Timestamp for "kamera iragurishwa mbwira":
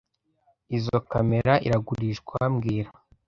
1.11-2.89